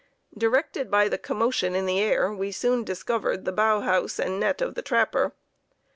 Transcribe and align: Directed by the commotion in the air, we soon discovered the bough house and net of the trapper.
Directed 0.35 0.89
by 0.89 1.07
the 1.09 1.19
commotion 1.19 1.75
in 1.75 1.85
the 1.85 1.99
air, 1.99 2.33
we 2.33 2.51
soon 2.51 2.83
discovered 2.83 3.45
the 3.45 3.51
bough 3.51 3.81
house 3.81 4.17
and 4.19 4.39
net 4.39 4.59
of 4.59 4.73
the 4.73 4.81
trapper. 4.81 5.33